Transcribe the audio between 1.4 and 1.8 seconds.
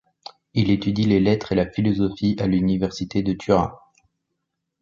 et la